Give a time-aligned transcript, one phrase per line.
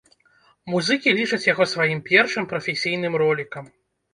[0.73, 3.65] Музыкі лічаць яго сваім першым прафесійным ролікам.